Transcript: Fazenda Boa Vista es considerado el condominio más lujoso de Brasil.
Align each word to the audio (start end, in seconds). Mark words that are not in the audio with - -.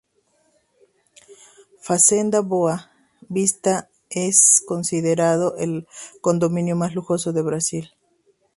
Fazenda 1.79 2.39
Boa 2.41 2.89
Vista 3.29 3.91
es 4.09 4.63
considerado 4.67 5.57
el 5.57 5.87
condominio 6.21 6.75
más 6.75 6.95
lujoso 6.95 7.33
de 7.33 7.43
Brasil. 7.43 7.89